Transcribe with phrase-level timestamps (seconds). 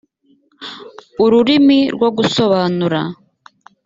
[1.23, 3.01] ururimi rwo gusobanura